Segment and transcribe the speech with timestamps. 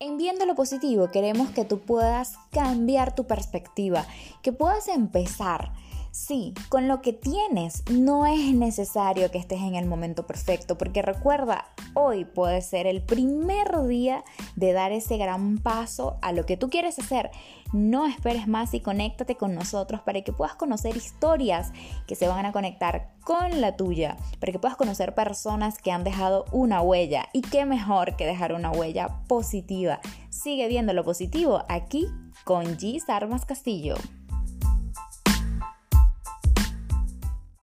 [0.00, 4.06] En Viendo lo Positivo queremos que tú puedas cambiar tu perspectiva,
[4.42, 5.72] que puedas empezar
[6.10, 11.02] Sí, con lo que tienes no es necesario que estés en el momento perfecto, porque
[11.02, 14.24] recuerda, hoy puede ser el primer día
[14.56, 17.30] de dar ese gran paso a lo que tú quieres hacer.
[17.72, 21.72] No esperes más y conéctate con nosotros para que puedas conocer historias
[22.06, 26.04] que se van a conectar con la tuya, para que puedas conocer personas que han
[26.04, 27.28] dejado una huella.
[27.34, 30.00] Y qué mejor que dejar una huella positiva.
[30.30, 32.06] Sigue viendo lo positivo aquí
[32.44, 33.02] con G.
[33.08, 33.96] Armas Castillo.